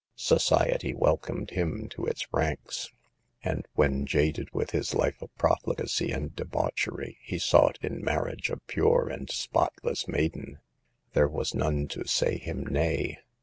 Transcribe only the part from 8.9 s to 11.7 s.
and spotless maiden, there was